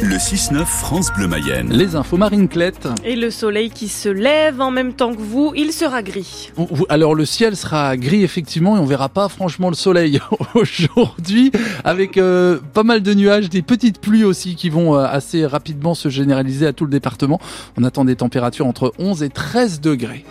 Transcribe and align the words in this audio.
Le 0.00 0.16
6-9 0.16 0.66
France 0.66 1.10
Bleu 1.14 1.26
Mayenne. 1.26 1.72
Les 1.72 1.96
infos 1.96 2.18
marine 2.18 2.48
clette. 2.48 2.86
Et 3.02 3.16
le 3.16 3.30
soleil 3.30 3.70
qui 3.70 3.88
se 3.88 4.10
lève 4.10 4.60
en 4.60 4.70
même 4.70 4.92
temps 4.92 5.14
que 5.14 5.20
vous, 5.20 5.54
il 5.56 5.72
sera 5.72 6.02
gris. 6.02 6.52
Alors 6.90 7.14
le 7.14 7.24
ciel 7.24 7.56
sera 7.56 7.96
gris 7.96 8.22
effectivement 8.22 8.76
et 8.76 8.78
on 8.78 8.84
verra 8.84 9.08
pas 9.08 9.30
franchement 9.30 9.70
le 9.70 9.74
soleil 9.74 10.20
aujourd'hui 10.54 11.50
avec 11.82 12.18
euh, 12.18 12.58
pas 12.74 12.82
mal 12.82 13.02
de 13.02 13.14
nuages, 13.14 13.48
des 13.48 13.62
petites 13.62 13.98
pluies 13.98 14.24
aussi 14.24 14.54
qui 14.54 14.68
vont 14.68 14.96
euh, 14.96 15.06
assez 15.06 15.46
rapidement 15.46 15.94
se 15.94 16.10
généraliser 16.10 16.66
à 16.66 16.74
tout 16.74 16.84
le 16.84 16.90
département. 16.90 17.40
On 17.78 17.84
attend 17.84 18.04
des 18.04 18.16
températures 18.16 18.66
entre 18.66 18.92
11 18.98 19.22
et 19.22 19.30
13 19.30 19.80
degrés. 19.80 20.26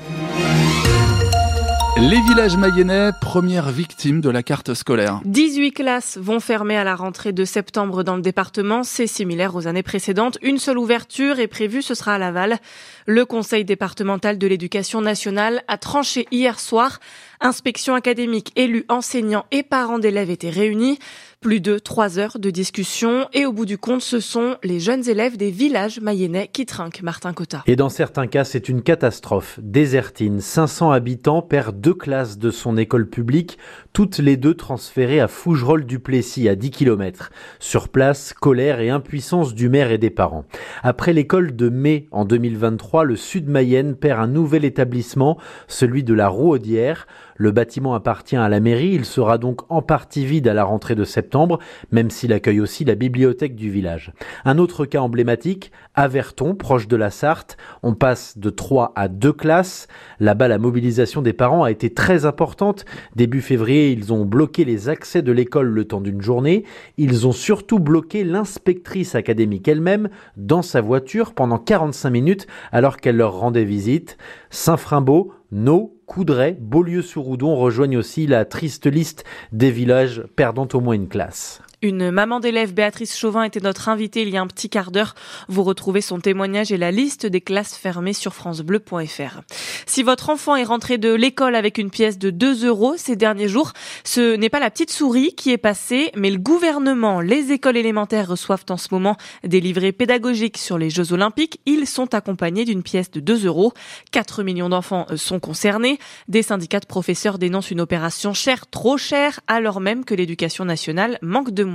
Les 1.97 2.19
villages 2.19 2.57
mayennais, 2.57 3.11
première 3.21 3.69
victime 3.69 4.19
de 4.19 4.29
la 4.29 4.43
carte 4.43 4.73
scolaire. 4.73 5.21
18 5.23 5.71
classes 5.71 6.17
vont 6.17 6.41
fermer 6.41 6.75
à 6.75 6.83
la 6.83 6.93
rentrée 6.93 7.31
de 7.31 7.45
septembre 7.45 8.03
dans 8.03 8.17
le 8.17 8.21
département. 8.21 8.83
C'est 8.83 9.07
similaire 9.07 9.55
aux 9.55 9.65
années 9.65 9.81
précédentes. 9.81 10.37
Une 10.41 10.57
seule 10.57 10.77
ouverture 10.77 11.39
est 11.39 11.47
prévue, 11.47 11.81
ce 11.81 11.95
sera 11.95 12.15
à 12.15 12.17
Laval. 12.17 12.57
Le 13.05 13.23
conseil 13.25 13.63
départemental 13.63 14.37
de 14.37 14.45
l'éducation 14.45 14.99
nationale 14.99 15.63
a 15.69 15.77
tranché 15.77 16.27
hier 16.31 16.59
soir. 16.59 16.99
Inspection 17.41 17.95
académique, 17.95 18.51
élus, 18.55 18.85
enseignants 18.89 19.45
et 19.51 19.63
parents 19.63 19.99
d'élèves 19.99 20.29
étaient 20.29 20.49
réunis. 20.49 20.99
Plus 21.41 21.61
de 21.61 21.77
trois 21.77 22.17
heures 22.17 22.39
de 22.39 22.49
discussion 22.49 23.27
et 23.31 23.45
au 23.45 23.53
bout 23.53 23.67
du 23.67 23.77
compte, 23.77 24.01
ce 24.01 24.19
sont 24.19 24.57
les 24.63 24.79
jeunes 24.79 25.07
élèves 25.07 25.37
des 25.37 25.51
villages 25.51 25.99
mayennais 25.99 26.49
qui 26.51 26.65
trinquent 26.65 27.03
Martin 27.03 27.33
Cotta. 27.33 27.61
Et 27.67 27.75
dans 27.75 27.89
certains 27.89 28.25
cas, 28.25 28.43
c'est 28.43 28.67
une 28.67 28.81
catastrophe. 28.81 29.59
Désertine, 29.61 30.39
500 30.39 30.89
habitants 30.89 31.43
perd 31.43 31.79
deux 31.79 31.93
classes 31.93 32.39
de 32.39 32.49
son 32.49 32.77
école 32.77 33.07
publique, 33.07 33.59
toutes 33.93 34.17
les 34.17 34.37
deux 34.37 34.55
transférées 34.55 35.19
à 35.19 35.27
Fougerolles-du-Plessis, 35.27 36.49
à 36.49 36.55
10 36.55 36.71
km. 36.71 37.29
Sur 37.59 37.89
place, 37.89 38.33
colère 38.33 38.79
et 38.79 38.89
impuissance 38.89 39.53
du 39.53 39.69
maire 39.69 39.91
et 39.91 39.99
des 39.99 40.09
parents. 40.09 40.45
Après 40.81 41.13
l'école 41.13 41.55
de 41.55 41.69
mai 41.69 42.07
en 42.09 42.25
2023, 42.25 43.03
le 43.03 43.15
sud 43.15 43.49
Mayenne 43.49 43.95
perd 43.95 44.19
un 44.19 44.27
nouvel 44.27 44.65
établissement, 44.65 45.37
celui 45.67 46.03
de 46.03 46.15
la 46.15 46.27
Rouaudière. 46.27 47.05
Le 47.35 47.51
bâtiment 47.51 47.95
appartient 47.95 48.37
à 48.37 48.47
la 48.47 48.61
mairie, 48.61 48.93
il 48.93 49.03
sera 49.03 49.37
donc 49.37 49.69
en 49.69 49.81
partie 49.81 50.25
vide 50.25 50.47
à 50.47 50.53
la 50.53 50.63
rentrée 50.63 50.95
de 50.95 51.03
septembre, 51.03 51.59
même 51.91 52.09
s'il 52.09 52.31
accueille 52.31 52.61
aussi 52.61 52.85
la 52.85 52.95
bibliothèque 52.95 53.55
du 53.55 53.69
village. 53.69 54.13
Un 54.45 54.57
autre 54.57 54.85
cas 54.85 55.01
emblématique, 55.01 55.71
Averton, 55.95 56.55
proche 56.55 56.87
de 56.87 56.95
la 56.95 57.09
Sarthe, 57.09 57.57
on 57.83 57.93
passe 57.93 58.37
de 58.37 58.49
3 58.49 58.93
à 58.95 59.09
2 59.09 59.33
classes. 59.33 59.87
Là-bas, 60.19 60.47
la 60.47 60.57
mobilisation 60.57 61.21
des 61.21 61.33
parents 61.33 61.63
a 61.63 61.71
été 61.71 61.93
très 61.93 62.25
importante. 62.25 62.85
Début 63.15 63.41
février, 63.41 63.91
ils 63.91 64.13
ont 64.13 64.25
bloqué 64.25 64.63
les 64.63 64.87
accès 64.87 65.21
de 65.21 65.31
l'école 65.31 65.67
le 65.67 65.85
temps 65.85 66.01
d'une 66.01 66.21
journée. 66.21 66.63
Ils 66.97 67.27
ont 67.27 67.33
surtout 67.33 67.79
bloqué 67.79 68.23
l'inspectrice 68.23 69.13
académique 69.13 69.67
elle-même 69.67 70.09
dans 70.37 70.61
sa 70.61 70.79
voiture 70.79 71.33
pendant 71.33 71.57
45 71.57 72.09
minutes 72.09 72.47
alors 72.71 72.97
qu'elle 72.97 73.17
leur 73.17 73.37
rendait 73.37 73.65
visite. 73.65 74.17
Saint-Frimbault, 74.49 75.33
No, 75.51 75.94
Coudray, 76.05 76.55
Beaulieu-sur-Oudon 76.59 77.55
rejoignent 77.55 77.97
aussi 77.97 78.27
la 78.27 78.45
triste 78.45 78.85
liste 78.85 79.25
des 79.51 79.71
villages 79.71 80.23
perdant 80.35 80.67
au 80.73 80.79
moins 80.79 80.93
une 80.93 81.07
classe. 81.07 81.61
Une 81.85 82.09
maman 82.09 82.39
d'élève, 82.39 82.73
Béatrice 82.73 83.15
Chauvin, 83.15 83.43
était 83.43 83.59
notre 83.59 83.89
invitée 83.89 84.23
il 84.23 84.29
y 84.29 84.37
a 84.37 84.41
un 84.41 84.47
petit 84.47 84.69
quart 84.69 84.89
d'heure. 84.89 85.13
Vous 85.49 85.61
retrouvez 85.61 86.01
son 86.01 86.19
témoignage 86.19 86.71
et 86.71 86.77
la 86.77 86.89
liste 86.89 87.27
des 87.27 87.41
classes 87.41 87.77
fermées 87.77 88.13
sur 88.13 88.33
francebleu.fr. 88.33 89.41
Si 89.85 90.01
votre 90.01 90.31
enfant 90.31 90.55
est 90.55 90.63
rentré 90.63 90.97
de 90.97 91.13
l'école 91.13 91.53
avec 91.53 91.77
une 91.77 91.91
pièce 91.91 92.17
de 92.17 92.31
2 92.31 92.65
euros 92.65 92.95
ces 92.97 93.15
derniers 93.15 93.47
jours, 93.47 93.71
ce 94.03 94.35
n'est 94.35 94.49
pas 94.49 94.59
la 94.59 94.71
petite 94.71 94.89
souris 94.89 95.35
qui 95.35 95.51
est 95.51 95.59
passée, 95.59 96.09
mais 96.17 96.31
le 96.31 96.39
gouvernement. 96.39 97.21
Les 97.21 97.51
écoles 97.51 97.77
élémentaires 97.77 98.29
reçoivent 98.29 98.65
en 98.71 98.77
ce 98.77 98.87
moment 98.89 99.15
des 99.43 99.61
livrets 99.61 99.91
pédagogiques 99.91 100.57
sur 100.57 100.79
les 100.79 100.89
Jeux 100.89 101.13
Olympiques. 101.13 101.61
Ils 101.67 101.85
sont 101.85 102.15
accompagnés 102.15 102.65
d'une 102.65 102.81
pièce 102.81 103.11
de 103.11 103.19
2 103.19 103.45
euros. 103.45 103.73
4 104.09 104.41
millions 104.41 104.69
d'enfants 104.69 105.05
sont 105.17 105.39
concernés. 105.39 105.99
Des 106.29 106.41
syndicats 106.41 106.79
de 106.79 106.87
professeurs 106.87 107.37
dénoncent 107.37 107.69
une 107.69 107.81
opération 107.81 108.33
chère, 108.33 108.65
trop 108.65 108.97
chère, 108.97 109.39
alors 109.45 109.81
même 109.81 110.03
que 110.03 110.15
l'éducation 110.15 110.65
nationale 110.65 111.19
manque 111.21 111.51
de 111.51 111.63
moyens. 111.63 111.74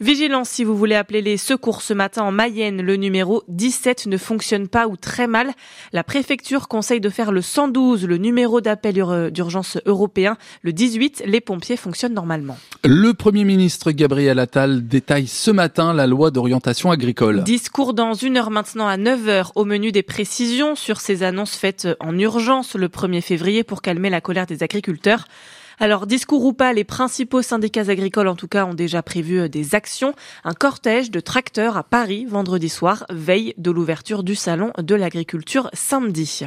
Vigilance 0.00 0.48
si 0.48 0.64
vous 0.64 0.76
voulez 0.76 0.94
appeler 0.94 1.22
les 1.22 1.36
secours 1.36 1.82
ce 1.82 1.94
matin 1.94 2.22
en 2.22 2.32
Mayenne, 2.32 2.82
le 2.82 2.96
numéro 2.96 3.42
17 3.48 4.06
ne 4.06 4.16
fonctionne 4.16 4.68
pas 4.68 4.88
ou 4.88 4.96
très 4.96 5.26
mal. 5.26 5.52
La 5.92 6.02
préfecture 6.02 6.68
conseille 6.68 7.00
de 7.00 7.08
faire 7.08 7.32
le 7.32 7.42
112, 7.42 8.06
le 8.06 8.16
numéro 8.16 8.60
d'appel 8.60 8.94
d'urgence 9.30 9.78
européen. 9.86 10.36
Le 10.62 10.72
18, 10.72 11.24
les 11.26 11.40
pompiers 11.40 11.76
fonctionnent 11.76 12.14
normalement. 12.14 12.56
Le 12.84 13.14
Premier 13.14 13.44
ministre 13.44 13.92
Gabriel 13.92 14.38
Attal 14.38 14.86
détaille 14.86 15.26
ce 15.26 15.50
matin 15.50 15.94
la 15.94 16.06
loi 16.06 16.30
d'orientation 16.30 16.90
agricole. 16.90 17.44
Discours 17.44 17.94
dans 17.94 18.14
une 18.14 18.36
heure 18.36 18.50
maintenant 18.50 18.88
à 18.88 18.96
9h 18.96 19.52
au 19.54 19.64
menu 19.64 19.92
des 19.92 20.02
précisions 20.02 20.74
sur 20.74 21.00
ces 21.00 21.22
annonces 21.22 21.56
faites 21.56 21.88
en 22.00 22.18
urgence 22.18 22.74
le 22.74 22.88
1er 22.88 23.20
février 23.20 23.64
pour 23.64 23.82
calmer 23.82 24.10
la 24.10 24.20
colère 24.20 24.46
des 24.46 24.62
agriculteurs. 24.62 25.26
Alors, 25.80 26.06
discours 26.06 26.44
ou 26.44 26.52
pas, 26.52 26.72
les 26.72 26.84
principaux 26.84 27.42
syndicats 27.42 27.88
agricoles, 27.88 28.28
en 28.28 28.36
tout 28.36 28.48
cas, 28.48 28.64
ont 28.64 28.74
déjà 28.74 29.02
prévu 29.02 29.40
euh, 29.40 29.48
des 29.48 29.74
actions. 29.74 30.14
Un 30.44 30.52
cortège 30.52 31.10
de 31.10 31.20
tracteurs 31.20 31.76
à 31.76 31.82
Paris 31.82 32.26
vendredi 32.26 32.68
soir, 32.68 33.04
veille 33.10 33.54
de 33.58 33.70
l'ouverture 33.70 34.22
du 34.22 34.34
salon 34.34 34.72
de 34.78 34.94
l'agriculture 34.94 35.70
samedi. 35.72 36.40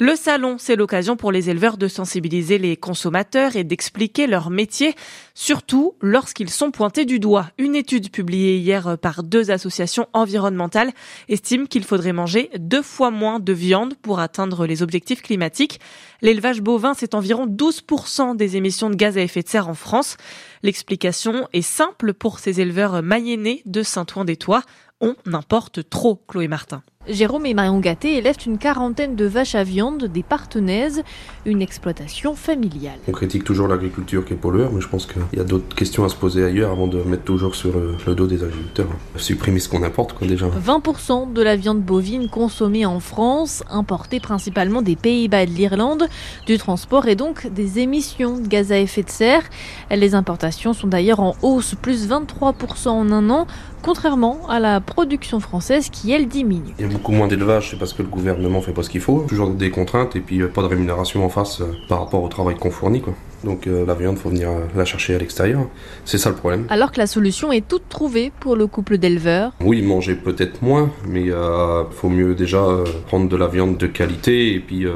Le 0.00 0.16
salon, 0.16 0.56
c'est 0.58 0.76
l'occasion 0.76 1.16
pour 1.16 1.30
les 1.30 1.50
éleveurs 1.50 1.76
de 1.76 1.88
sensibiliser 1.88 2.58
les 2.58 2.76
consommateurs 2.76 3.56
et 3.56 3.64
d'expliquer 3.64 4.26
leur 4.26 4.50
métier, 4.50 4.94
surtout 5.34 5.94
lorsqu'ils 6.00 6.50
sont 6.50 6.70
pointés 6.70 7.04
du 7.04 7.18
doigt. 7.18 7.50
Une 7.58 7.76
étude 7.76 8.10
publiée 8.10 8.56
hier 8.56 8.96
par 8.98 9.22
deux 9.22 9.50
associations 9.50 10.08
environnementales 10.12 10.92
estime 11.28 11.68
qu'il 11.68 11.84
faudrait 11.84 12.12
manger 12.12 12.50
deux 12.58 12.82
fois 12.82 13.10
moins 13.10 13.40
de 13.40 13.52
viande 13.52 13.94
pour 13.94 14.20
atteindre 14.20 14.66
les 14.66 14.82
objectifs 14.82 15.22
climatiques. 15.22 15.80
L'élevage 16.22 16.62
bovin, 16.62 16.94
c'est 16.94 17.14
environ 17.14 17.46
12% 17.46 18.36
des 18.36 18.53
émissions 18.56 18.90
de 18.90 18.96
gaz 18.96 19.16
à 19.16 19.20
effet 19.20 19.42
de 19.42 19.48
serre 19.48 19.68
en 19.68 19.74
France. 19.74 20.16
L'explication 20.64 21.46
est 21.52 21.60
simple 21.60 22.14
pour 22.14 22.38
ces 22.38 22.62
éleveurs 22.62 23.02
mayennais 23.02 23.60
de 23.66 23.82
Saint-Ouen-des-Toits. 23.82 24.62
On 25.02 25.14
importe 25.30 25.90
trop, 25.90 26.22
Chloé 26.26 26.48
Martin. 26.48 26.82
Jérôme 27.06 27.44
et 27.44 27.52
Marion 27.52 27.80
Gatté 27.80 28.16
élèvent 28.16 28.38
une 28.46 28.56
quarantaine 28.56 29.14
de 29.14 29.26
vaches 29.26 29.54
à 29.54 29.62
viande 29.62 30.04
des 30.04 30.22
Partenaises, 30.22 31.02
une 31.44 31.60
exploitation 31.60 32.34
familiale. 32.34 32.98
On 33.06 33.12
critique 33.12 33.44
toujours 33.44 33.68
l'agriculture 33.68 34.24
qui 34.24 34.32
est 34.32 34.36
pollueur, 34.36 34.72
mais 34.72 34.80
je 34.80 34.88
pense 34.88 35.04
qu'il 35.04 35.20
y 35.34 35.40
a 35.40 35.44
d'autres 35.44 35.74
questions 35.74 36.04
à 36.04 36.08
se 36.08 36.16
poser 36.16 36.42
ailleurs 36.42 36.70
avant 36.70 36.86
de 36.86 37.02
mettre 37.02 37.24
toujours 37.24 37.56
sur 37.56 37.74
le, 37.78 38.14
dos 38.14 38.26
des 38.26 38.42
agriculteurs. 38.42 38.88
Supprimer 39.16 39.60
ce 39.60 39.68
qu'on 39.68 39.82
importe, 39.82 40.14
quoi, 40.14 40.26
déjà. 40.26 40.48
20% 40.48 41.34
de 41.34 41.42
la 41.42 41.56
viande 41.56 41.82
bovine 41.82 42.30
consommée 42.30 42.86
en 42.86 43.00
France, 43.00 43.62
importée 43.68 44.18
principalement 44.18 44.80
des 44.80 44.96
Pays-Bas 44.96 45.42
et 45.42 45.46
de 45.46 45.52
l'Irlande, 45.52 46.08
du 46.46 46.56
transport 46.56 47.06
et 47.06 47.16
donc 47.16 47.48
des 47.48 47.80
émissions 47.80 48.38
de 48.38 48.48
gaz 48.48 48.72
à 48.72 48.78
effet 48.78 49.02
de 49.02 49.10
serre. 49.10 49.42
Les 49.90 50.14
importations 50.14 50.53
sont 50.54 50.86
d'ailleurs 50.86 51.20
en 51.20 51.34
hausse, 51.42 51.74
plus 51.80 52.08
23% 52.08 52.88
en 52.88 53.10
un 53.10 53.30
an, 53.30 53.46
contrairement 53.82 54.48
à 54.48 54.60
la 54.60 54.80
production 54.80 55.40
française 55.40 55.90
qui, 55.90 56.12
elle, 56.12 56.28
diminue 56.28 56.74
beaucoup 56.94 57.12
moins 57.12 57.26
d'élevage, 57.26 57.70
c'est 57.70 57.78
parce 57.78 57.92
que 57.92 58.02
le 58.02 58.08
gouvernement 58.08 58.62
fait 58.62 58.72
pas 58.72 58.82
ce 58.82 58.88
qu'il 58.88 59.00
faut. 59.02 59.26
Toujours 59.28 59.50
des 59.50 59.70
contraintes 59.70 60.16
et 60.16 60.20
puis 60.20 60.40
euh, 60.40 60.48
pas 60.48 60.62
de 60.62 60.68
rémunération 60.68 61.24
en 61.24 61.28
face 61.28 61.60
euh, 61.60 61.66
par 61.88 61.98
rapport 62.00 62.22
au 62.22 62.28
travail 62.28 62.54
qu'on 62.56 62.70
fournit. 62.70 63.02
Quoi. 63.02 63.14
Donc 63.42 63.66
euh, 63.66 63.84
la 63.84 63.94
viande, 63.94 64.16
faut 64.16 64.30
venir 64.30 64.48
la 64.74 64.84
chercher 64.86 65.14
à 65.14 65.18
l'extérieur. 65.18 65.66
C'est 66.04 66.16
ça 66.16 66.30
le 66.30 66.36
problème. 66.36 66.66
Alors 66.70 66.92
que 66.92 66.98
la 66.98 67.06
solution 67.06 67.52
est 67.52 67.66
toute 67.66 67.88
trouvée 67.90 68.32
pour 68.40 68.56
le 68.56 68.66
couple 68.66 68.96
d'éleveurs. 68.96 69.52
Oui, 69.60 69.82
manger 69.82 70.14
peut-être 70.14 70.62
moins, 70.62 70.90
mais 71.06 71.24
il 71.24 71.86
faut 71.90 72.08
mieux 72.08 72.34
déjà 72.34 72.64
prendre 73.06 73.28
de 73.28 73.36
la 73.36 73.48
viande 73.48 73.76
de 73.76 73.86
qualité 73.86 74.54
et 74.54 74.60
puis 74.60 74.86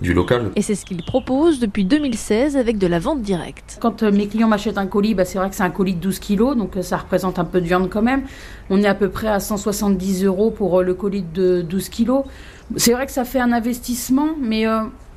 du 0.00 0.12
local. 0.12 0.50
Et 0.56 0.62
c'est 0.62 0.74
ce 0.74 0.84
qu'il 0.84 1.02
propose 1.02 1.58
depuis 1.58 1.84
2016 1.84 2.56
avec 2.56 2.78
de 2.78 2.86
la 2.86 2.98
vente 2.98 3.22
directe. 3.22 3.78
Quand 3.80 4.02
euh, 4.02 4.12
mes 4.12 4.26
clients 4.26 4.48
m'achètent 4.48 4.78
un 4.78 4.86
colis, 4.86 5.14
bah, 5.14 5.24
c'est 5.24 5.38
vrai 5.38 5.48
que 5.48 5.56
c'est 5.56 5.62
un 5.62 5.70
colis 5.70 5.94
de 5.94 6.00
12 6.00 6.18
kilos, 6.18 6.56
donc 6.56 6.76
euh, 6.76 6.82
ça 6.82 6.98
représente 6.98 7.38
un 7.38 7.44
peu 7.44 7.60
de 7.60 7.66
viande 7.66 7.88
quand 7.88 8.02
même. 8.02 8.22
On 8.70 8.82
est 8.82 8.86
à 8.86 8.94
peu 8.94 9.08
près 9.08 9.28
à 9.28 9.40
170 9.40 10.24
euros 10.24 10.50
pour 10.50 10.80
euh, 10.80 10.82
le 10.82 10.94
colis 10.94 11.24
de 11.34 11.62
12 11.62 11.88
kilos. 11.88 12.24
C'est 12.76 12.92
vrai 12.92 13.06
que 13.06 13.12
ça 13.12 13.24
fait 13.24 13.40
un 13.40 13.52
investissement, 13.52 14.30
mais 14.40 14.64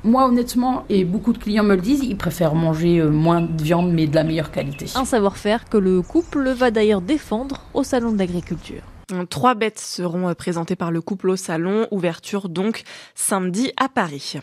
moi, 0.04 0.28
honnêtement, 0.28 0.84
et 0.88 1.04
beaucoup 1.04 1.32
de 1.32 1.38
clients 1.38 1.64
me 1.64 1.74
le 1.74 1.80
disent, 1.80 2.04
ils 2.04 2.16
préfèrent 2.16 2.54
manger 2.54 3.02
moins 3.02 3.40
de 3.40 3.60
viande, 3.60 3.92
mais 3.92 4.06
de 4.06 4.14
la 4.14 4.22
meilleure 4.22 4.52
qualité. 4.52 4.86
Un 4.94 5.04
savoir-faire 5.04 5.68
que 5.68 5.76
le 5.76 6.00
couple 6.00 6.50
va 6.50 6.70
d'ailleurs 6.70 7.00
défendre 7.00 7.62
au 7.74 7.82
Salon 7.82 8.12
de 8.12 8.18
l'Agriculture. 8.18 8.82
Trois 9.28 9.54
bêtes 9.54 9.78
seront 9.78 10.28
euh, 10.28 10.34
présentées 10.34 10.76
par 10.76 10.90
le 10.90 11.00
couple 11.00 11.30
au 11.30 11.36
salon, 11.36 11.86
ouverture 11.90 12.48
donc 12.48 12.82
samedi 13.14 13.72
à 13.76 13.88
Paris. 13.88 14.34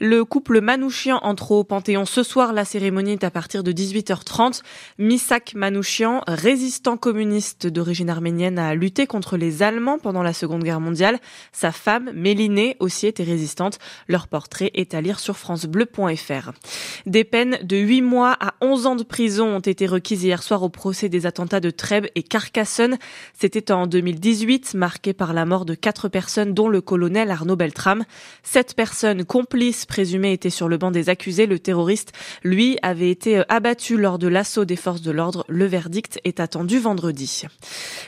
Le 0.00 0.24
couple 0.24 0.60
Manouchian 0.60 1.18
entre 1.22 1.52
au 1.52 1.64
Panthéon 1.64 2.04
ce 2.04 2.22
soir, 2.22 2.52
la 2.52 2.64
cérémonie 2.64 3.12
est 3.12 3.24
à 3.24 3.30
partir 3.30 3.62
de 3.62 3.72
18h30. 3.72 4.62
Misak 4.98 5.54
Manouchian, 5.54 6.22
résistant 6.26 6.96
communiste 6.96 7.66
d'origine 7.66 8.10
arménienne, 8.10 8.58
a 8.58 8.74
lutté 8.74 9.06
contre 9.06 9.36
les 9.36 9.62
Allemands 9.62 9.98
pendant 9.98 10.22
la 10.22 10.32
Seconde 10.32 10.64
Guerre 10.64 10.80
mondiale. 10.80 11.18
Sa 11.52 11.72
femme, 11.72 12.10
Mélinée, 12.14 12.76
aussi 12.80 13.06
était 13.06 13.24
résistante. 13.24 13.78
Leur 14.08 14.28
portrait 14.28 14.70
est 14.74 14.94
à 14.94 15.00
lire 15.00 15.20
sur 15.20 15.36
francebleu.fr. 15.36 16.52
Des 17.06 17.24
peines 17.24 17.58
de 17.62 17.76
8 17.76 18.02
mois 18.02 18.36
à 18.40 18.54
11 18.60 18.86
ans 18.86 18.96
de 18.96 19.02
prison 19.02 19.46
ont 19.56 19.60
été 19.60 19.86
requises 19.86 20.24
hier 20.24 20.42
soir 20.42 20.62
au 20.62 20.68
procès 20.68 21.08
des 21.08 21.26
attentats 21.26 21.60
de 21.60 21.70
Trèbes 21.70 22.06
et 22.14 22.22
Carcassonne. 22.22 22.98
C'était 23.38 23.72
en 23.72 23.86
2000 23.86 24.07
2018, 24.12 24.74
marquée 24.74 25.12
par 25.12 25.34
la 25.34 25.44
mort 25.44 25.64
de 25.64 25.74
quatre 25.74 26.08
personnes, 26.08 26.54
dont 26.54 26.68
le 26.68 26.80
colonel 26.80 27.30
Arnaud 27.30 27.56
Beltrame. 27.56 28.04
Sept 28.42 28.74
personnes 28.74 29.24
complices 29.24 29.84
présumées 29.84 30.32
étaient 30.32 30.50
sur 30.50 30.68
le 30.68 30.78
banc 30.78 30.90
des 30.90 31.10
accusés. 31.10 31.46
Le 31.46 31.58
terroriste, 31.58 32.12
lui, 32.42 32.78
avait 32.82 33.10
été 33.10 33.42
abattu 33.48 33.98
lors 33.98 34.18
de 34.18 34.28
l'assaut 34.28 34.64
des 34.64 34.76
forces 34.76 35.02
de 35.02 35.10
l'ordre. 35.10 35.44
Le 35.48 35.66
verdict 35.66 36.20
est 36.24 36.40
attendu 36.40 36.78
vendredi. 36.78 37.42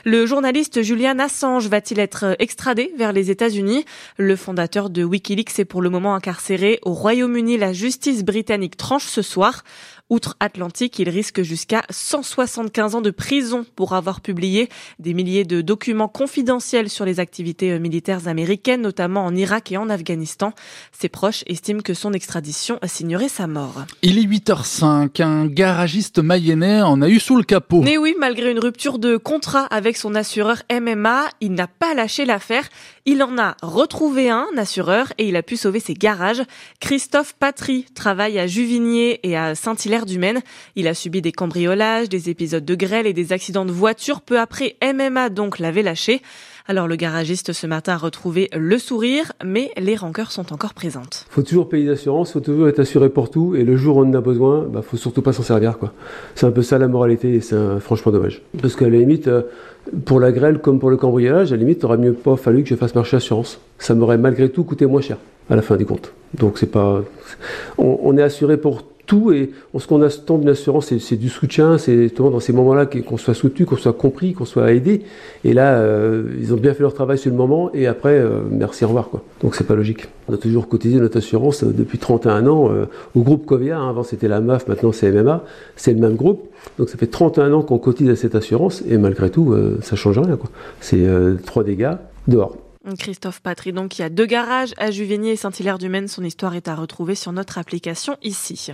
Le 0.03 0.25
journaliste 0.25 0.81
Julian 0.81 1.19
Assange 1.19 1.67
va-t-il 1.67 1.99
être 1.99 2.35
extradé 2.39 2.91
vers 2.97 3.13
les 3.13 3.29
États-Unis? 3.29 3.85
Le 4.17 4.35
fondateur 4.35 4.89
de 4.89 5.03
Wikileaks 5.03 5.59
est 5.59 5.65
pour 5.65 5.81
le 5.81 5.89
moment 5.89 6.15
incarcéré 6.15 6.79
au 6.83 6.93
Royaume-Uni. 6.93 7.57
La 7.57 7.73
justice 7.73 8.23
britannique 8.23 8.77
tranche 8.77 9.05
ce 9.05 9.21
soir. 9.21 9.63
Outre-Atlantique, 10.09 10.99
il 10.99 11.07
risque 11.07 11.41
jusqu'à 11.41 11.83
175 11.89 12.95
ans 12.95 13.01
de 13.01 13.11
prison 13.11 13.65
pour 13.77 13.93
avoir 13.93 14.19
publié 14.19 14.67
des 14.99 15.13
milliers 15.13 15.45
de 15.45 15.61
documents 15.61 15.90
confidentiels 16.07 16.89
sur 16.89 17.05
les 17.05 17.19
activités 17.19 17.71
euh, 17.71 17.79
militaires 17.79 18.27
américaines, 18.27 18.81
notamment 18.81 19.25
en 19.25 19.35
Irak 19.35 19.71
et 19.71 19.77
en 19.77 19.89
Afghanistan. 19.89 20.53
Ses 20.91 21.09
proches 21.09 21.43
estiment 21.47 21.81
que 21.81 21.93
son 21.93 22.13
extradition 22.13 22.79
signerait 22.85 23.29
sa 23.29 23.47
mort. 23.47 23.85
Il 24.01 24.17
est 24.17 24.23
8h05. 24.23 25.21
Un 25.21 25.45
garagiste 25.45 26.19
mayennais 26.19 26.81
en 26.81 27.01
a 27.01 27.09
eu 27.09 27.19
sous 27.19 27.35
le 27.35 27.43
capot. 27.43 27.81
Mais 27.81 27.97
oui, 27.97 28.15
malgré 28.19 28.51
une 28.51 28.59
rupture 28.59 28.99
de 28.99 29.17
contrat 29.17 29.65
avec 29.65 29.97
son 29.97 30.15
assureur 30.15 30.63
MMA, 30.71 31.29
il 31.41 31.53
n'a 31.53 31.67
pas 31.67 31.93
lâché 31.93 32.25
l'affaire. 32.25 32.67
Il 33.05 33.23
en 33.23 33.37
a 33.39 33.57
retrouvé 33.63 34.29
un, 34.29 34.47
assureur, 34.57 35.11
et 35.17 35.27
il 35.27 35.35
a 35.35 35.41
pu 35.41 35.57
sauver 35.57 35.79
ses 35.79 35.95
garages. 35.95 36.43
Christophe 36.79 37.33
Patry 37.33 37.85
travaille 37.95 38.37
à 38.37 38.45
Juvigné 38.45 39.19
et 39.27 39.35
à 39.35 39.55
Saint-Hilaire 39.55 40.05
du 40.05 40.19
Maine. 40.19 40.41
Il 40.75 40.87
a 40.87 40.93
subi 40.93 41.19
des 41.19 41.31
cambriolages, 41.31 42.09
des 42.09 42.29
épisodes 42.29 42.63
de 42.63 42.75
grêle 42.75 43.07
et 43.07 43.13
des 43.13 43.33
accidents 43.33 43.65
de 43.65 43.71
voiture. 43.71 44.21
Peu 44.21 44.39
après, 44.39 44.77
MMA 44.83 45.29
donc 45.29 45.57
l'avait 45.57 45.81
lâché. 45.81 46.21
Alors 46.67 46.87
le 46.87 46.95
garagiste 46.95 47.53
ce 47.53 47.65
matin 47.67 47.93
a 47.93 47.97
retrouvé 47.97 48.49
le 48.55 48.77
sourire, 48.77 49.31
mais 49.43 49.71
les 49.77 49.95
rancœurs 49.95 50.31
sont 50.31 50.53
encore 50.53 50.73
présentes. 50.73 51.25
Faut 51.29 51.41
toujours 51.41 51.67
payer 51.67 51.87
d'assurance, 51.87 52.33
faut 52.33 52.39
toujours 52.39 52.67
être 52.67 52.79
assuré 52.79 53.09
pour 53.09 53.31
tout, 53.31 53.55
et 53.55 53.63
le 53.63 53.75
jour 53.75 53.97
où 53.97 54.01
on 54.01 54.09
en 54.09 54.13
a 54.13 54.21
besoin, 54.21 54.65
bah 54.69 54.81
faut 54.81 54.97
surtout 54.97 55.21
pas 55.21 55.33
s'en 55.33 55.43
servir 55.43 55.79
quoi. 55.79 55.93
C'est 56.35 56.45
un 56.45 56.51
peu 56.51 56.61
ça 56.61 56.77
la 56.77 56.87
moralité, 56.87 57.33
et 57.33 57.41
c'est 57.41 57.79
franchement 57.79 58.11
dommage. 58.11 58.41
Parce 58.61 58.75
qu'à 58.75 58.89
la 58.89 58.97
limite, 58.97 59.27
euh, 59.27 59.41
pour 60.05 60.19
la 60.19 60.31
grêle 60.31 60.59
comme 60.59 60.79
pour 60.79 60.91
le 60.91 60.97
cambriolage, 60.97 61.51
à 61.51 61.55
la 61.55 61.59
limite, 61.59 61.83
aurait 61.83 61.97
mieux 61.97 62.13
pas 62.13 62.35
fallu 62.37 62.63
que 62.63 62.69
je 62.69 62.75
fasse 62.75 62.93
marcher 62.93 63.17
assurance. 63.17 63.59
Ça 63.79 63.95
m'aurait 63.95 64.19
malgré 64.19 64.49
tout 64.49 64.63
coûté 64.63 64.85
moins 64.85 65.01
cher 65.01 65.17
à 65.49 65.55
la 65.55 65.63
fin 65.63 65.75
des 65.75 65.85
comptes. 65.85 66.13
Donc 66.35 66.59
c'est 66.59 66.71
pas, 66.71 67.03
on, 67.77 67.99
on 68.03 68.17
est 68.17 68.23
assuré 68.23 68.57
pour 68.57 68.83
et 69.31 69.51
ce 69.77 69.87
qu'on 69.87 70.01
attend 70.01 70.37
d'une 70.37 70.49
assurance, 70.49 70.93
c'est 70.97 71.15
du 71.15 71.29
soutien, 71.29 71.77
c'est 71.77 72.15
dans 72.17 72.39
ces 72.39 72.53
moments-là 72.53 72.85
qu'on 72.85 73.17
soit 73.17 73.33
soutenu, 73.33 73.65
qu'on 73.65 73.77
soit 73.77 73.93
compris, 73.93 74.33
qu'on 74.33 74.45
soit 74.45 74.71
aidé. 74.71 75.03
Et 75.43 75.53
là, 75.53 75.75
euh, 75.75 76.23
ils 76.39 76.53
ont 76.53 76.57
bien 76.57 76.73
fait 76.73 76.83
leur 76.83 76.93
travail 76.93 77.17
sur 77.17 77.31
le 77.31 77.37
moment 77.37 77.71
et 77.73 77.87
après, 77.87 78.17
euh, 78.17 78.41
merci, 78.49 78.85
au 78.85 78.87
revoir. 78.87 79.09
Quoi. 79.09 79.21
Donc 79.41 79.55
c'est 79.55 79.65
pas 79.65 79.75
logique. 79.75 80.07
On 80.27 80.33
a 80.33 80.37
toujours 80.37 80.67
cotisé 80.67 80.99
notre 80.99 81.17
assurance 81.17 81.63
euh, 81.63 81.73
depuis 81.75 81.97
31 81.97 82.47
ans 82.47 82.71
au 83.15 83.21
groupe 83.21 83.45
Covia. 83.45 83.77
Hein. 83.77 83.89
Avant 83.89 84.03
c'était 84.03 84.27
la 84.27 84.39
MAF, 84.39 84.67
maintenant 84.67 84.91
c'est 84.91 85.11
MMA. 85.11 85.43
C'est 85.75 85.93
le 85.93 85.99
même 85.99 86.15
groupe. 86.15 86.49
Donc 86.77 86.89
ça 86.89 86.97
fait 86.97 87.07
31 87.07 87.53
ans 87.53 87.61
qu'on 87.63 87.79
cotise 87.79 88.09
à 88.09 88.15
cette 88.15 88.35
assurance 88.35 88.83
et 88.87 88.97
malgré 88.97 89.29
tout, 89.29 89.55
ça 89.81 89.95
change 89.95 90.19
rien. 90.19 90.37
C'est 90.79 91.05
trois 91.45 91.63
dégâts 91.63 91.93
dehors. 92.27 92.55
Christophe 92.97 93.41
Patry, 93.41 93.73
donc 93.73 93.99
il 93.99 94.01
y 94.01 94.05
a 94.05 94.09
deux 94.09 94.25
garages 94.25 94.73
à 94.77 94.89
Juvigny 94.89 95.29
et 95.29 95.35
Saint-Hilaire-du-Maine. 95.35 96.07
Son 96.07 96.23
histoire 96.23 96.55
est 96.55 96.67
à 96.67 96.73
retrouver 96.73 97.13
sur 97.13 97.31
notre 97.31 97.59
application 97.59 98.17
ici. 98.23 98.71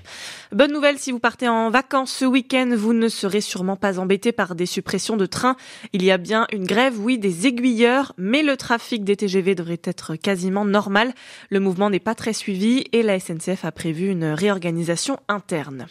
Bonne 0.54 0.72
nouvelle, 0.72 0.98
si 0.98 1.12
vous 1.12 1.20
partez 1.20 1.50
en 1.50 1.70
vacances 1.70 2.14
ce 2.14 2.24
week-end, 2.24 2.70
vous 2.74 2.94
ne 2.94 3.10
serez 3.10 3.42
sûrement 3.42 3.76
pas 3.76 4.00
embêté 4.00 4.32
par 4.32 4.56
des 4.56 4.66
suppressions 4.66 5.18
de 5.18 5.26
trains. 5.26 5.58
Il 5.92 6.04
y 6.04 6.12
a 6.12 6.18
bien 6.18 6.48
une 6.54 6.66
grève, 6.66 6.98
oui, 6.98 7.18
des 7.18 7.48
aiguilleurs, 7.48 8.14
mais 8.18 8.44
le 8.44 8.56
trafic 8.56 9.04
des 9.04 9.18
TGV 9.18 9.56
devrait 9.56 9.82
être 9.84 10.16
quasiment 10.16 10.64
normal. 10.64 11.14
Le 11.50 11.60
mouvement 11.60 11.90
n'est 11.90 12.00
pas 12.00 12.16
très 12.16 12.34
suivi 12.34 12.86
et 12.94 13.04
la 13.04 13.20
SNCF 13.20 13.66
a 13.66 13.74
prévu 13.74 14.10
une 14.10 14.26
réorganisation 14.26 15.20
interne. 15.28 15.88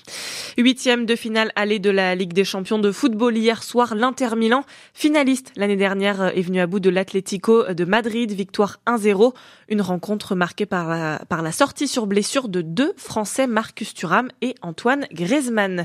Huitième 0.57 1.05
de 1.05 1.17
finale 1.17 1.53
allée 1.55 1.81
de 1.81 1.91
la 1.91 2.15
Ligue 2.15 2.33
des 2.33 2.45
champions 2.45 2.79
de 2.79 2.93
football 2.93 3.37
hier 3.37 3.63
soir, 3.63 3.95
l'Inter 3.95 4.37
Milan, 4.37 4.65
finaliste 4.95 5.53
l'année 5.57 5.77
dernière, 5.77 6.35
est 6.35 6.41
venu 6.41 6.61
à 6.61 6.67
bout 6.67 6.81
de 6.81 6.89
l'Atlético 6.89 7.75
de 7.75 7.85
Madrid 8.06 8.31
victoire 8.31 8.79
1-0. 8.87 9.35
Une 9.69 9.82
rencontre 9.82 10.37
marquée 10.37 10.64
par 10.64 10.88
la, 10.88 11.53
sortie 11.53 11.88
sur 11.88 12.06
blessure 12.06 12.49
de 12.49 12.61
deux 12.61 12.93
Français, 12.97 13.49
Marcus 13.49 13.94
Thuram 13.94 14.29
et 14.43 14.55
Antoine 14.62 15.06
Griezmann. 15.12 15.85